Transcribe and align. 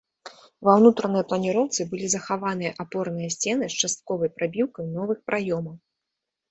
Ва 0.67 0.71
унутранай 0.79 1.23
планіроўцы 1.31 1.87
былі 1.93 2.07
захаваныя 2.15 2.71
апорныя 2.85 3.29
сцены 3.37 3.65
з 3.75 3.87
частковай 3.87 4.29
прабіўкай 4.41 4.85
новых 4.97 5.27
праёмаў. 5.31 5.75